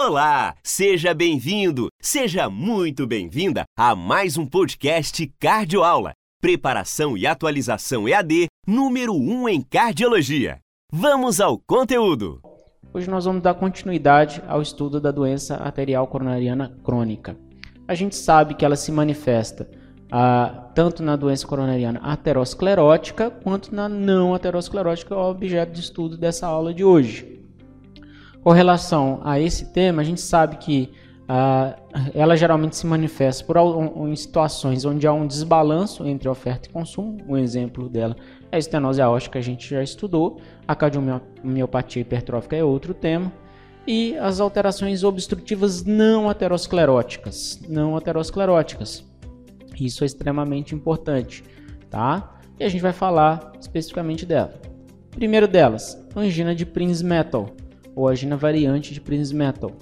[0.00, 8.46] Olá, seja bem-vindo, seja muito bem-vinda a mais um podcast Cardioaula, preparação e atualização EAD
[8.64, 10.60] número 1 em cardiologia.
[10.92, 12.40] Vamos ao conteúdo.
[12.94, 17.36] Hoje nós vamos dar continuidade ao estudo da doença arterial coronariana crônica.
[17.88, 19.68] A gente sabe que ela se manifesta
[20.12, 26.16] ah, tanto na doença coronariana aterosclerótica quanto na não aterosclerótica, é o objeto de estudo
[26.16, 27.37] dessa aula de hoje.
[28.42, 30.92] Com relação a esse tema, a gente sabe que
[31.30, 31.76] ah,
[32.14, 37.18] ela geralmente se manifesta por, em situações onde há um desbalanço entre oferta e consumo.
[37.28, 38.16] Um exemplo dela
[38.50, 40.40] é a estenose aórtica que a gente já estudou.
[40.66, 43.30] A cardiomiopatia hipertrófica é outro tema.
[43.86, 47.60] E as alterações obstrutivas não ateroscleróticas.
[47.68, 49.04] Não ateroscleróticas.
[49.78, 51.44] Isso é extremamente importante,
[51.90, 52.38] tá?
[52.58, 54.54] E a gente vai falar especificamente dela.
[55.10, 57.54] Primeiro delas, angina de Prinzmetal
[57.98, 59.72] ou angina variante de Prinzmetal.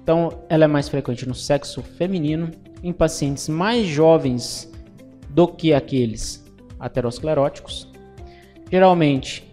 [0.00, 4.72] Então, ela é mais frequente no sexo feminino, em pacientes mais jovens
[5.28, 6.44] do que aqueles
[6.78, 7.90] ateroscleróticos.
[8.70, 9.52] Geralmente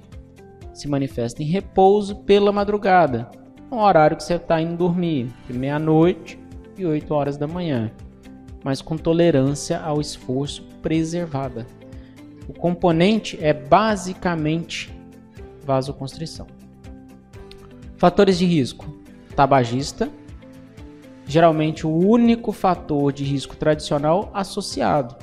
[0.72, 3.31] se manifesta em repouso pela madrugada,
[3.72, 6.38] no horário que você está indo dormir, de meia-noite
[6.78, 7.92] e 8 horas da manhã,
[8.64, 11.66] mas com tolerância ao esforço preservada.
[12.47, 14.94] O componente é basicamente
[15.66, 16.45] vasoconstrição.
[18.04, 18.86] Fatores de risco:
[19.34, 20.09] tabagista,
[21.26, 25.16] geralmente o único fator de risco tradicional associado.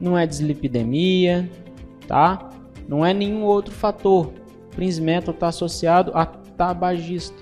[0.00, 1.50] Não é dislipidemia,
[2.06, 2.50] tá?
[2.86, 4.32] Não é nenhum outro fator.
[4.70, 7.36] Prinzmetal está associado a tabagista,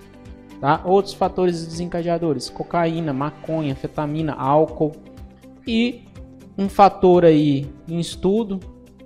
[0.59, 0.81] tá?
[0.87, 4.93] Outros fatores desencadeadores: cocaína, maconha, fetamina, álcool
[5.67, 6.05] e
[6.57, 8.59] um fator aí em estudo,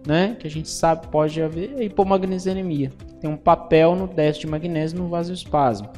[0.07, 4.51] né, que a gente sabe pode haver é hipomagnesemia tem um papel no déficit de
[4.51, 5.89] magnésio no vasoespasmo.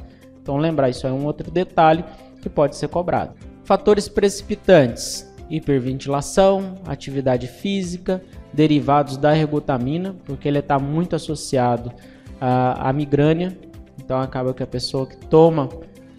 [0.41, 2.05] Então lembrar, isso é um outro detalhe
[2.41, 3.35] que pode ser cobrado.
[3.65, 11.93] Fatores precipitantes: hiperventilação, atividade física, derivados da ergotamina, porque ele está muito associado
[12.41, 13.57] à, à migrânia.
[14.03, 15.69] Então acaba que a pessoa que toma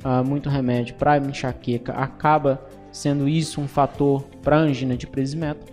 [0.03, 2.61] uh, muito remédio para enxaqueca acaba
[2.91, 5.65] sendo isso um fator para angina de Prismeto,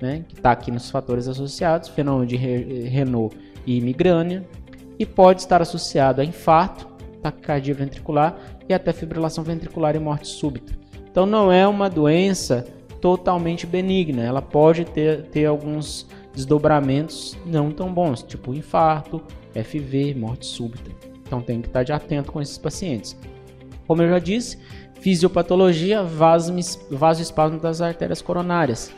[0.00, 3.36] né, que está aqui nos fatores associados, fenômeno de Renault
[3.66, 4.46] e migrânia,
[5.00, 6.86] e pode estar associado a infarto,
[7.22, 8.38] taquicardia ventricular
[8.68, 10.78] e até fibrilação ventricular e morte súbita.
[11.10, 12.66] Então não é uma doença
[13.00, 19.22] totalmente benigna, ela pode ter, ter alguns desdobramentos não tão bons, tipo infarto,
[19.54, 20.90] FV, morte súbita.
[21.26, 23.18] Então tem que estar de atento com esses pacientes.
[23.86, 24.58] Como eu já disse,
[25.00, 28.92] fisiopatologia, vasoespasmo das artérias coronárias.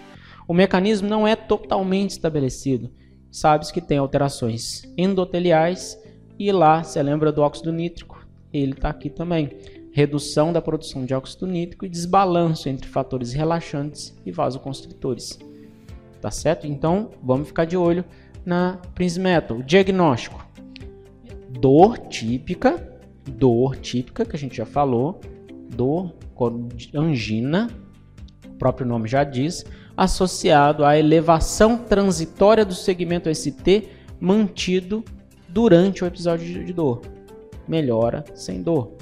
[0.48, 2.90] O mecanismo não é totalmente estabelecido
[3.32, 5.98] sabe-se que tem alterações endoteliais
[6.38, 8.26] e lá, você lembra do óxido nítrico?
[8.52, 9.50] Ele está aqui também.
[9.92, 15.38] Redução da produção de óxido nítrico e desbalanço entre fatores relaxantes e vasoconstritores.
[16.20, 16.66] Tá certo?
[16.66, 18.04] Então, vamos ficar de olho
[18.44, 19.62] na Prismetal.
[19.62, 20.46] Diagnóstico:
[21.48, 25.20] dor típica, dor típica que a gente já falou,
[25.74, 26.14] dor
[26.94, 27.68] angina,
[28.46, 29.64] o próprio nome já diz,
[29.96, 33.88] associado à elevação transitória do segmento ST
[34.20, 35.04] mantido
[35.48, 37.02] durante o episódio de dor.
[37.66, 38.92] Melhora sem dor.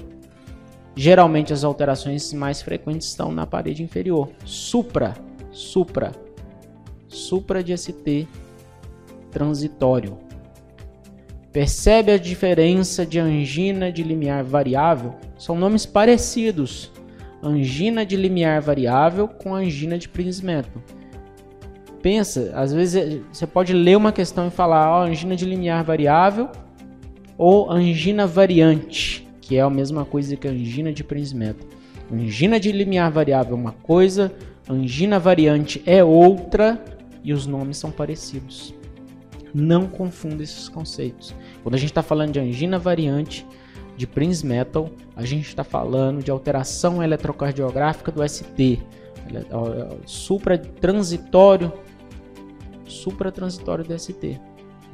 [0.95, 4.29] Geralmente as alterações mais frequentes estão na parede inferior.
[4.45, 5.15] Supra,
[5.51, 6.13] supra,
[7.09, 8.27] supra de ST
[9.31, 10.19] transitório.
[11.53, 15.15] Percebe a diferença de angina de limiar variável?
[15.37, 16.93] São nomes parecidos,
[17.43, 20.83] angina de limiar variável com angina de Prinzmetal.
[22.03, 26.49] Pensa, às vezes você pode ler uma questão e falar ó, angina de limiar variável
[27.37, 31.69] ou angina variante, que é a mesma coisa que angina de Prinzmetal.
[32.13, 34.33] Angina de limiar variável é uma coisa,
[34.69, 36.83] angina variante é outra
[37.23, 38.75] e os nomes são parecidos.
[39.53, 41.35] Não confunda esses conceitos.
[41.63, 43.47] Quando a gente está falando de angina variante,
[44.01, 48.81] de Prinzmetal, a gente está falando de alteração eletrocardiográfica do ST,
[50.07, 51.71] supratransitório,
[52.87, 54.41] supratransitório do ST,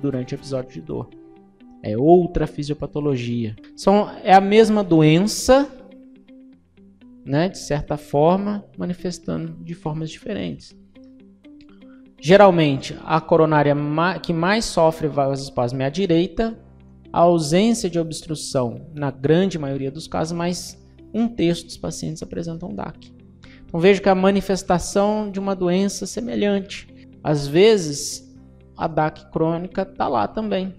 [0.03, 1.09] durante o episódio de dor.
[1.85, 3.55] É outra fisiopatologia.
[3.77, 5.71] São, é a mesma doença,
[7.25, 10.77] né, de certa forma, manifestando de formas diferentes.
[12.21, 13.77] Geralmente, a coronária
[14.21, 16.59] que mais sofre vasospasmo é a direita,
[17.13, 20.79] a ausência de obstrução na grande maioria dos casos, mas
[21.13, 23.13] um terço dos pacientes apresentam DAC.
[23.67, 26.89] Então veja que a manifestação de uma doença semelhante.
[27.23, 28.27] Às vezes
[28.77, 30.75] a DAC crônica está lá também.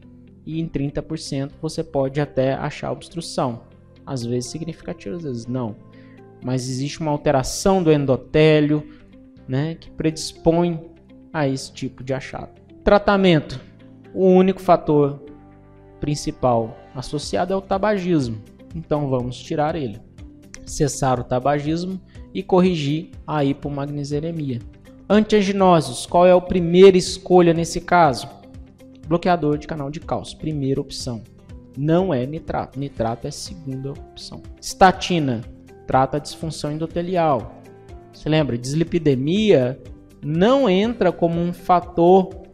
[0.46, 3.64] E em 30% você pode até achar obstrução.
[4.06, 5.76] Às vezes significativa, às vezes não.
[6.44, 8.88] Mas existe uma alteração do endotélio,
[9.48, 10.80] né, que predispõe
[11.34, 12.62] a esse tipo de achado.
[12.84, 13.60] Tratamento.
[14.14, 15.22] O único fator
[16.00, 18.42] principal associado é o tabagismo.
[18.76, 20.00] Então vamos tirar ele.
[20.66, 22.00] Cessar o tabagismo
[22.34, 24.60] e corrigir a hipomagnesemia.
[25.10, 28.28] Antianginósios, qual é a primeira escolha nesse caso?
[29.08, 31.24] Bloqueador de canal de cálcio, primeira opção.
[31.78, 34.42] Não é nitrato, nitrato é segunda opção.
[34.60, 35.42] Estatina,
[35.86, 37.62] trata a disfunção endotelial.
[38.12, 38.58] Você lembra?
[38.58, 39.80] Dislipidemia
[40.22, 42.47] não entra como um fator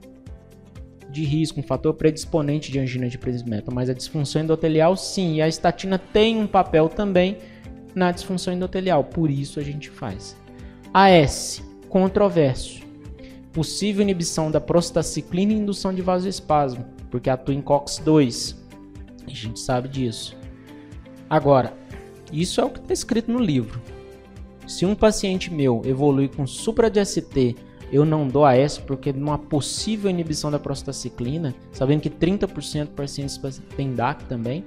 [1.13, 5.41] de risco, um fator predisponente de angina de Prinzmetal, mas a disfunção endotelial sim, e
[5.41, 7.37] a estatina tem um papel também
[7.93, 10.35] na disfunção endotelial, por isso a gente faz.
[10.93, 12.81] AS, controverso.
[13.51, 18.55] Possível inibição da prostaciclina e indução de vasoespasmo, porque atua em COX-2.
[19.27, 20.35] A gente sabe disso.
[21.29, 21.73] Agora,
[22.31, 23.79] isso é o que está escrito no livro.
[24.67, 27.55] Se um paciente meu evolui com supra de ST
[27.93, 32.95] eu não dou a essa porque numa possível inibição da prostaciclina, sabendo que 30% dos
[32.95, 33.39] pacientes
[33.77, 34.65] têm DAC também,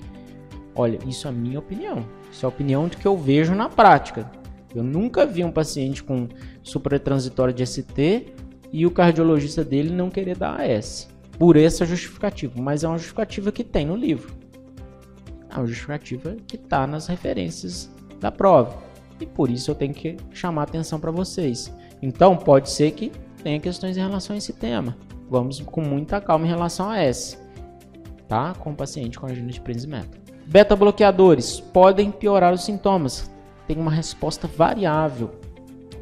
[0.77, 2.07] olha, isso é a minha opinião.
[2.31, 4.31] Isso é a opinião de que eu vejo na prática.
[4.73, 6.29] Eu nunca vi um paciente com
[6.63, 8.33] supratransitória de ST
[8.73, 11.09] e o cardiologista dele não querer dar AS.
[11.37, 14.33] Por essa justificativa, mas é uma justificativa que tem no livro.
[15.51, 17.91] É uma justificativa que está nas referências
[18.21, 18.79] da prova.
[19.21, 21.73] E por isso eu tenho que chamar atenção para vocês.
[22.03, 23.13] Então, pode ser que
[23.43, 24.97] tenha questões em relação a esse tema.
[25.29, 27.39] Vamos com muita calma em relação a esse,
[28.29, 28.55] tá?
[28.59, 30.21] Com o paciente com angina de Prinzmetal.
[30.47, 33.31] Beta bloqueadores podem piorar os sintomas.
[33.67, 35.33] Tem uma resposta variável.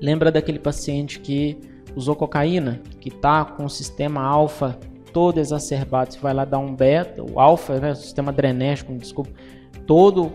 [0.00, 1.58] Lembra daquele paciente que
[1.96, 4.78] usou cocaína, que tá com o sistema alfa
[5.14, 9.30] todo exacerbado, você vai lá dar um beta, o alfa, né, o sistema adrenérgico, desculpa,
[9.86, 10.32] todo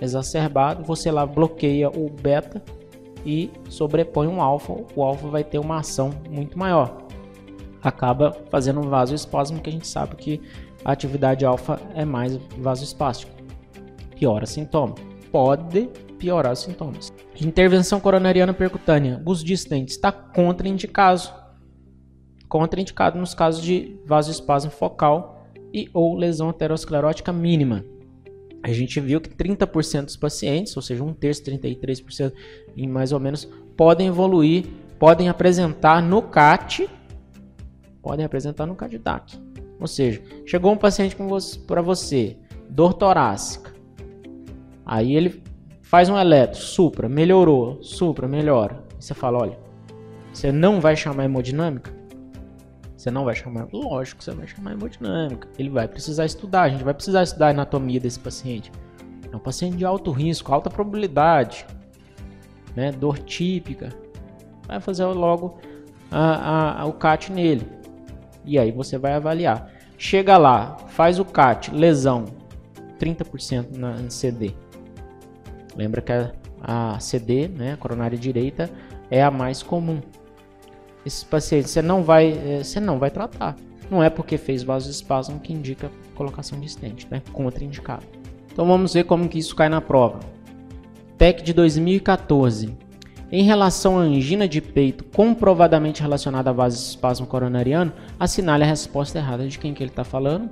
[0.00, 2.62] exacerbado, você lá bloqueia o beta
[3.24, 6.98] e sobrepõe um alfa, o alfa vai ter uma ação muito maior.
[7.82, 10.40] Acaba fazendo um vasoespasmo, que a gente sabe que
[10.84, 13.32] a atividade alfa é mais vasoespástico.
[14.18, 14.94] Piora sintoma.
[15.30, 15.88] Pode
[16.18, 17.12] piorar os sintomas.
[17.40, 19.20] Intervenção coronariana percutânea.
[19.26, 21.22] Uso de stents está contraindicado.
[22.48, 27.84] Contraindicado nos casos de vasoespasmo focal e ou lesão aterosclerótica mínima
[28.64, 32.32] a gente viu que 30% dos pacientes, ou seja, um terço, 33%
[32.74, 33.46] em mais ou menos,
[33.76, 34.64] podem evoluir,
[34.98, 36.88] podem apresentar no CAT,
[38.00, 39.38] podem apresentar no CAT-DAC.
[39.78, 41.14] Ou seja, chegou um paciente
[41.66, 42.38] para você,
[42.70, 43.74] dor torácica,
[44.86, 45.42] aí ele
[45.82, 48.82] faz um eletro, supra, melhorou, supra, melhora.
[48.98, 49.58] Você fala, olha,
[50.32, 51.92] você não vai chamar hemodinâmica?
[53.04, 55.46] Você não vai chamar, lógico você vai chamar hemodinâmica.
[55.58, 58.72] Ele vai precisar estudar, a gente vai precisar estudar a anatomia desse paciente.
[59.30, 61.66] É um paciente de alto risco, alta probabilidade,
[62.74, 62.90] né?
[62.92, 63.90] Dor típica.
[64.66, 65.58] Vai fazer logo
[66.10, 67.68] a, a, a, o CAT nele.
[68.42, 69.70] E aí você vai avaliar.
[69.98, 72.24] Chega lá, faz o CAT, lesão,
[72.98, 74.54] 30% na CD.
[75.76, 78.70] Lembra que a, a CD, né, a coronária direita,
[79.10, 80.00] é a mais comum
[81.04, 83.56] esses pacientes você não vai, eh, você não vai tratar.
[83.90, 87.22] Não é porque fez vasoespasmo que indica colocação de stent, né?
[87.32, 88.04] Contraindicado.
[88.52, 90.20] Então vamos ver como que isso cai na prova.
[91.18, 92.76] TEC de 2014.
[93.30, 99.46] Em relação à angina de peito comprovadamente relacionada a vasoespasmo coronariano, assinale a resposta errada
[99.46, 100.50] de quem que ele está falando.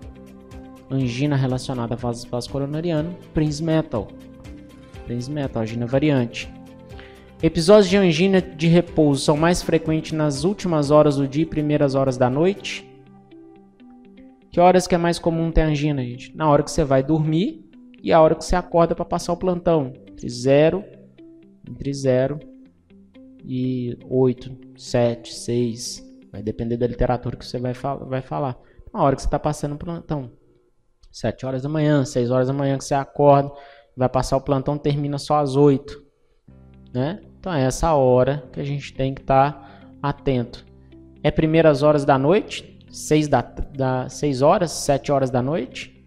[0.91, 4.09] Angina relacionada a vasoespasmo coronariano, Prince Metal.
[5.07, 6.53] Prince Metal, angina variante.
[7.43, 11.97] Episódios de angina de repouso são mais frequentes nas últimas horas do dia e primeiras
[11.97, 12.89] horas da noite?
[14.49, 16.37] Que horas que é mais comum ter angina, gente?
[16.37, 17.69] Na hora que você vai dormir
[18.01, 19.93] e a hora que você acorda para passar o plantão.
[20.09, 20.85] Entre 0,
[21.69, 22.39] entre 0
[23.45, 26.17] e 8, 7, 6.
[26.31, 28.57] Vai depender da literatura que você vai, fal vai falar.
[28.95, 30.31] Na hora que você está passando o plantão.
[31.11, 33.51] 7 horas da manhã, 6 horas da manhã que você acorda,
[33.97, 36.01] vai passar o plantão, termina só às 8.
[36.95, 37.21] Né?
[37.43, 39.69] Então é essa hora que a gente tem que estar tá
[40.01, 40.65] atento.
[41.25, 46.07] É primeiras horas da noite, 6 da, da 6 horas, 7 horas da noite?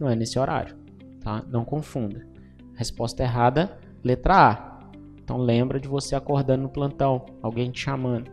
[0.00, 0.74] Não é nesse horário,
[1.20, 1.44] tá?
[1.48, 2.26] Não confunda.
[2.74, 4.80] Resposta errada, letra A.
[5.22, 8.28] Então lembra de você acordando no plantão, alguém te chamando.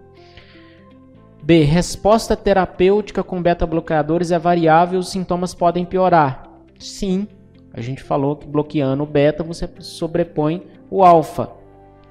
[1.44, 1.62] B.
[1.62, 6.50] Resposta terapêutica com beta-bloqueadores é variável, os sintomas podem piorar.
[6.80, 7.28] Sim,
[7.72, 11.61] a gente falou que bloqueando o beta você sobrepõe o alfa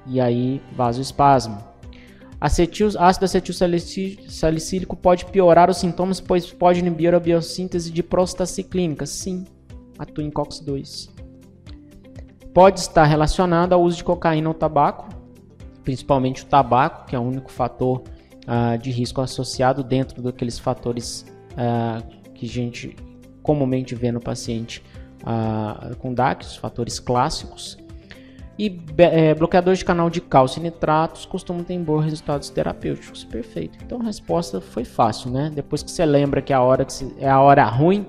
[0.05, 1.71] e aí vasoespasmo.
[2.39, 3.53] Acetil, ácido acetil
[4.27, 9.05] salicílico pode piorar os sintomas, pois pode inibir a biossíntese de prostaciclínica.
[9.05, 9.45] Sim,
[9.99, 11.09] atua em COX-2.
[12.51, 15.07] pode estar relacionado ao uso de cocaína ou tabaco,
[15.83, 18.01] principalmente o tabaco, que é o único fator
[18.47, 22.03] uh, de risco associado dentro daqueles fatores uh,
[22.33, 22.95] que a gente
[23.43, 24.83] comumente vê no paciente
[25.21, 27.77] uh, com DAC, os fatores clássicos.
[28.61, 33.23] E é, bloqueadores de canal de cálcio e nitratos costumam ter bons resultados terapêuticos.
[33.23, 33.79] Perfeito.
[33.83, 35.51] Então a resposta foi fácil, né?
[35.51, 38.05] Depois que você lembra que a hora que é a hora ruim,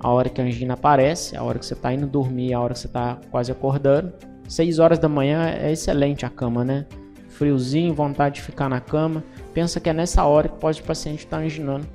[0.00, 2.72] a hora que a angina aparece, a hora que você está indo dormir, a hora
[2.72, 4.14] que você está quase acordando.
[4.48, 6.86] 6 horas da manhã é excelente a cama, né?
[7.28, 9.22] Friozinho, vontade de ficar na cama.
[9.52, 11.86] Pensa que é nessa hora que pode o paciente estar tá anginando.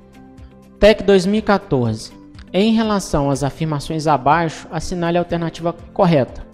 [0.78, 2.12] TEC 2014.
[2.52, 6.46] Em relação às afirmações abaixo, assinale a alternativa correta.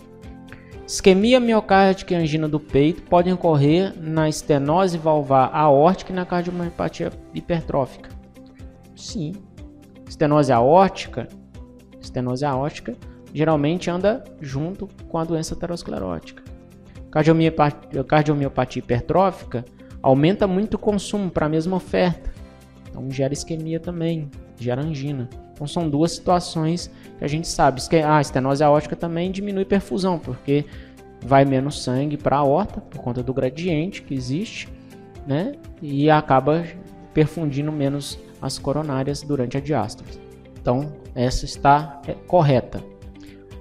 [0.87, 7.11] Isquemia miocárdica e angina do peito podem ocorrer na estenose valvar aórtica e na cardiomiopatia
[7.33, 8.11] hipertrófica.
[8.95, 9.33] Sim.
[10.07, 11.27] Estenose aórtica
[12.05, 12.95] estenose aórtica,
[13.33, 16.43] geralmente anda junto com a doença aterosclerótica.
[17.11, 19.65] Cardiomiopatia, cardiomiopatia hipertrófica
[20.03, 22.33] aumenta muito o consumo para a mesma oferta,
[22.89, 25.29] então gera isquemia também, gera angina.
[25.55, 27.81] Então são duas situações que a gente sabe.
[28.05, 30.65] A estenose aórtica também diminui perfusão, porque
[31.25, 34.69] vai menos sangue para a aorta por conta do gradiente que existe,
[35.27, 35.55] né?
[35.81, 36.65] E acaba
[37.15, 40.21] perfundindo menos as coronárias durante a diástase.
[40.61, 42.83] Então, essa está é, correta.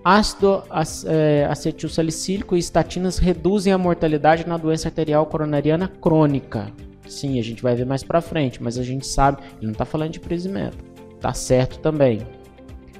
[0.03, 0.63] Ácido
[1.05, 6.67] é, acetil salicílico e estatinas reduzem a mortalidade na doença arterial coronariana crônica.
[7.07, 9.85] Sim, a gente vai ver mais para frente, mas a gente sabe, ele não está
[9.85, 10.92] falando de Prismetal.
[11.23, 12.27] Tá certo também.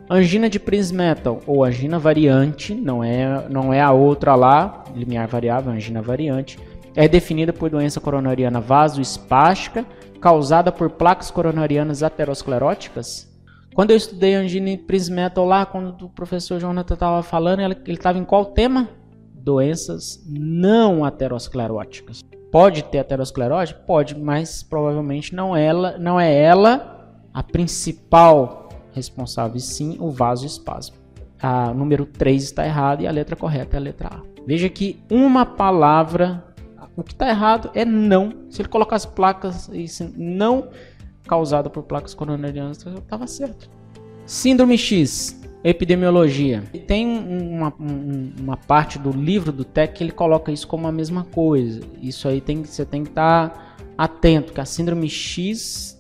[0.10, 5.74] Angina de Prismetal ou angina variante, não é, não é a outra lá, limiar variável,
[5.74, 6.58] angina variante,
[6.96, 9.86] é definida por doença coronariana vasoespástica
[10.22, 13.30] causada por placas coronarianas ateroscleróticas
[13.74, 18.24] quando eu estudei angina Prismetal lá, quando o professor Jonathan estava falando, ele estava em
[18.24, 18.88] qual tema?
[19.34, 22.22] Doenças não ateroscleróticas.
[22.52, 23.74] Pode ter aterosclerose?
[23.74, 26.93] Pode, mas provavelmente não, ela, não é ela
[27.34, 30.96] a principal responsável, e sim o vasoespasmo.
[31.42, 34.22] A número 3 está errado e a letra correta é a letra A.
[34.46, 36.44] Veja que uma palavra,
[36.96, 38.34] o que está errado é não.
[38.50, 39.86] Se ele colocar as placas e
[40.16, 40.70] não
[41.28, 43.70] causada por placas coronarianas, estava certo.
[44.26, 46.64] Síndrome X, epidemiologia.
[46.88, 51.26] Tem uma, uma, parte do livro do TEC que ele coloca isso como a mesma
[51.26, 51.82] coisa.
[52.02, 55.93] Isso aí tem, você tem que estar tá atento, que a síndrome X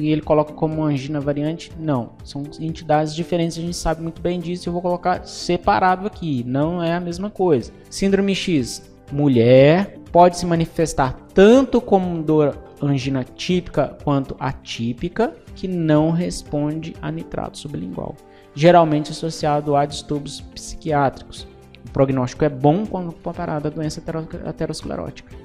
[0.00, 1.70] e ele coloca como angina variante.
[1.78, 4.68] Não, são entidades diferentes, a gente sabe muito bem disso.
[4.68, 7.72] Eu vou colocar separado aqui, não é a mesma coisa.
[7.90, 16.10] Síndrome X, mulher, pode se manifestar tanto como dor angina típica quanto atípica, que não
[16.10, 18.16] responde a nitrato sublingual,
[18.54, 21.46] geralmente associado a distúrbios psiquiátricos.
[21.86, 24.02] O prognóstico é bom quando comparado à doença
[24.46, 25.41] aterosclerótica.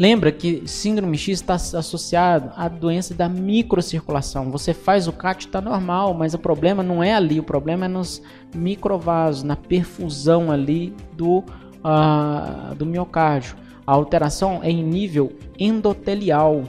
[0.00, 4.50] Lembra que síndrome X está associado à doença da microcirculação.
[4.50, 7.88] Você faz o CAT, está normal, mas o problema não é ali, o problema é
[7.88, 8.22] nos
[8.54, 13.56] microvasos, na perfusão ali do, uh, do miocárdio.
[13.86, 16.64] A alteração é em nível endotelial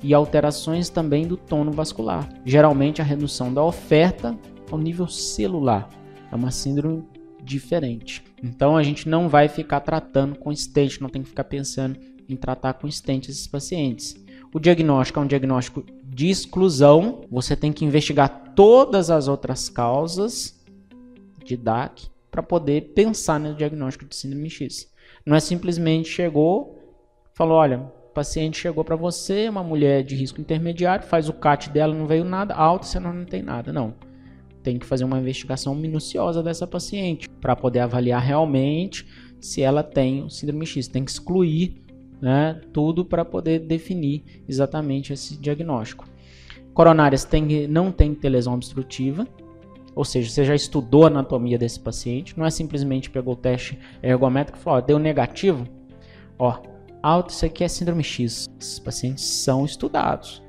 [0.00, 2.28] e alterações também do tono vascular.
[2.44, 4.38] Geralmente a redução da oferta
[4.70, 5.88] ao nível celular.
[6.30, 7.02] É uma síndrome
[7.42, 8.22] diferente.
[8.40, 12.36] Então a gente não vai ficar tratando com stent, não tem que ficar pensando em
[12.36, 14.16] tratar com stent esses pacientes.
[14.52, 17.22] O diagnóstico é um diagnóstico de exclusão.
[17.30, 20.58] Você tem que investigar todas as outras causas
[21.44, 24.90] de DAC para poder pensar no diagnóstico de síndrome X.
[25.24, 26.78] Não é simplesmente chegou,
[27.34, 31.70] falou, olha, o paciente chegou para você, uma mulher de risco intermediário, faz o CAT
[31.70, 33.72] dela, não veio nada, alta, você não, não tem nada.
[33.72, 33.94] Não.
[34.62, 39.06] Tem que fazer uma investigação minuciosa dessa paciente para poder avaliar realmente
[39.40, 40.88] se ela tem o síndrome X.
[40.88, 41.82] Tem que excluir
[42.20, 46.06] né, tudo para poder definir exatamente esse diagnóstico.
[46.74, 49.26] Coronárias tem, não tem que ter lesão obstrutiva,
[49.94, 53.78] ou seja, você já estudou a anatomia desse paciente, não é simplesmente pegou o teste
[54.02, 55.66] ergométrico e falou, ó, deu negativo,
[56.38, 56.60] ó,
[57.02, 58.48] alto, isso aqui é síndrome X.
[58.60, 60.42] Esses pacientes são estudados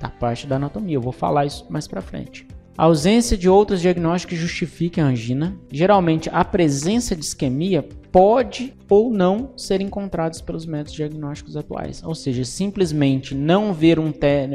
[0.00, 2.46] da parte da anatomia, eu vou falar isso mais para frente.
[2.76, 5.54] A ausência de outros diagnósticos que justifiquem a angina.
[5.70, 12.02] Geralmente, a presença de isquemia pode ou não ser encontrados pelos métodos diagnósticos atuais.
[12.02, 14.12] Ou seja, simplesmente não ver um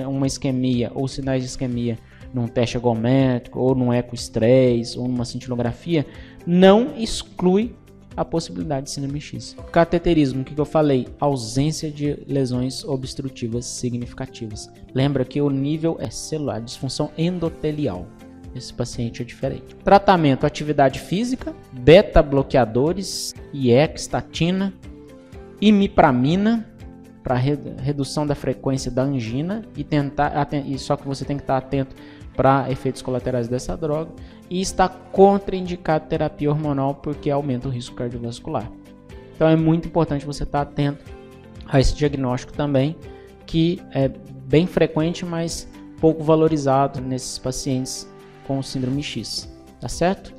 [0.09, 1.99] uma isquemia ou sinais de isquemia
[2.33, 6.05] num teste agométrico, ou num ecoestresse, ou numa cintilografia,
[6.45, 7.75] não exclui
[8.17, 9.55] a possibilidade de síndrome X.
[9.71, 11.07] Cateterismo, o que eu falei?
[11.19, 14.69] Ausência de lesões obstrutivas significativas.
[14.93, 18.07] Lembra que o nível é celular, disfunção endotelial.
[18.55, 19.75] esse paciente é diferente.
[19.83, 24.73] Tratamento: atividade física, beta-bloqueadores, IEC, estatina,
[25.61, 26.67] imipramina
[27.21, 31.57] para redução da frequência da angina e tentar e só que você tem que estar
[31.57, 31.93] atento
[32.35, 34.11] para efeitos colaterais dessa droga
[34.49, 38.71] e está contraindicado terapia hormonal porque aumenta o risco cardiovascular.
[39.35, 41.03] Então é muito importante você estar atento
[41.65, 42.95] a esse diagnóstico também,
[43.45, 45.67] que é bem frequente, mas
[45.99, 48.07] pouco valorizado nesses pacientes
[48.45, 49.51] com síndrome X.
[49.79, 50.33] Tá certo?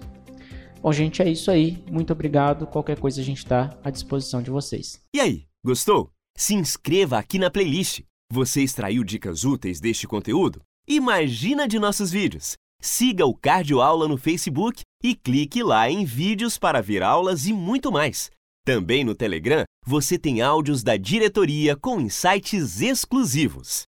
[0.81, 1.83] Bom, gente, é isso aí.
[1.91, 2.67] Muito obrigado.
[2.67, 5.01] Qualquer coisa a gente está à disposição de vocês.
[5.15, 6.11] E aí, gostou?
[6.37, 8.03] Se inscreva aqui na playlist.
[8.33, 10.61] Você extraiu dicas úteis deste conteúdo?
[10.89, 12.57] Imagina de nossos vídeos.
[12.81, 17.53] Siga o Cardio Aula no Facebook e clique lá em vídeos para ver aulas e
[17.53, 18.31] muito mais.
[18.65, 23.69] Também no Telegram você tem áudios da diretoria com insights exclusivos.